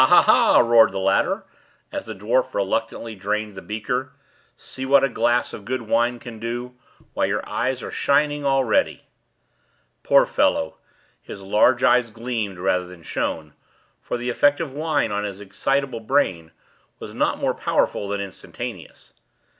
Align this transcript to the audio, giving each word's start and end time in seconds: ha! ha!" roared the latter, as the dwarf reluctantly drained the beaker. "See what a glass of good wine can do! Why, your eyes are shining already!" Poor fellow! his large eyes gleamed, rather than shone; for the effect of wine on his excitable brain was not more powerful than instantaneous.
ha! 0.03 0.23
ha!" 0.23 0.57
roared 0.59 0.91
the 0.91 0.97
latter, 0.99 1.43
as 1.91 2.05
the 2.07 2.15
dwarf 2.15 2.55
reluctantly 2.55 3.13
drained 3.13 3.53
the 3.53 3.61
beaker. 3.61 4.13
"See 4.57 4.83
what 4.83 5.03
a 5.03 5.09
glass 5.09 5.53
of 5.53 5.63
good 5.63 5.83
wine 5.83 6.17
can 6.17 6.39
do! 6.39 6.73
Why, 7.13 7.25
your 7.25 7.47
eyes 7.47 7.83
are 7.83 7.91
shining 7.91 8.43
already!" 8.43 9.03
Poor 10.01 10.25
fellow! 10.25 10.79
his 11.21 11.43
large 11.43 11.83
eyes 11.83 12.09
gleamed, 12.09 12.57
rather 12.57 12.87
than 12.87 13.03
shone; 13.03 13.53
for 14.01 14.17
the 14.17 14.31
effect 14.31 14.59
of 14.59 14.73
wine 14.73 15.11
on 15.11 15.23
his 15.23 15.39
excitable 15.39 15.99
brain 15.99 16.49
was 16.97 17.13
not 17.13 17.37
more 17.37 17.53
powerful 17.53 18.07
than 18.07 18.19
instantaneous. 18.21 19.13